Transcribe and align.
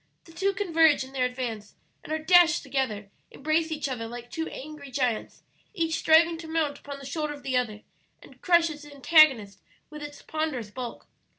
The 0.25 0.31
two 0.33 0.53
converge 0.53 1.03
in 1.03 1.13
their 1.13 1.25
advance, 1.27 1.75
and 2.03 2.11
are 2.11 2.17
dashed 2.17 2.63
together 2.63 3.11
embrace 3.29 3.71
each 3.71 3.87
other 3.87 4.07
like 4.07 4.31
two 4.31 4.47
angry 4.49 4.89
giants, 4.89 5.43
each 5.75 5.99
striving 5.99 6.39
to 6.39 6.47
mount 6.47 6.79
upon 6.79 6.97
the 6.97 7.05
shoulder 7.05 7.33
of 7.33 7.43
the 7.43 7.55
other 7.55 7.83
and 8.19 8.41
crush 8.41 8.71
its 8.71 8.83
antagonist 8.83 9.59
with 9.91 10.01
its 10.01 10.23
ponderous 10.23 10.71
bulk. 10.71 11.05